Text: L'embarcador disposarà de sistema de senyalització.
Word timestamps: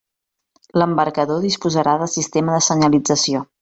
L'embarcador 0.81 1.45
disposarà 1.45 1.97
de 2.05 2.11
sistema 2.17 2.59
de 2.61 2.67
senyalització. 2.73 3.49